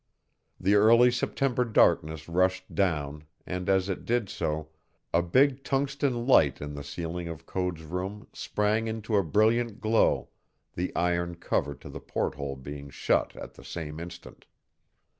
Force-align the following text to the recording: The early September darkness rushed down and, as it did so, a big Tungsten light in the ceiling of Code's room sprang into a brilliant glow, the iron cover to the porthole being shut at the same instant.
The 0.59 0.73
early 0.73 1.11
September 1.11 1.63
darkness 1.63 2.27
rushed 2.27 2.73
down 2.73 3.25
and, 3.45 3.69
as 3.69 3.87
it 3.87 4.03
did 4.03 4.29
so, 4.29 4.69
a 5.13 5.21
big 5.21 5.63
Tungsten 5.63 6.25
light 6.25 6.59
in 6.59 6.73
the 6.73 6.83
ceiling 6.83 7.27
of 7.27 7.45
Code's 7.45 7.83
room 7.83 8.25
sprang 8.33 8.87
into 8.87 9.15
a 9.15 9.21
brilliant 9.23 9.79
glow, 9.79 10.29
the 10.73 10.91
iron 10.95 11.35
cover 11.35 11.75
to 11.75 11.87
the 11.87 11.99
porthole 12.01 12.55
being 12.55 12.89
shut 12.89 13.35
at 13.35 13.53
the 13.53 13.63
same 13.63 13.99
instant. 13.99 14.47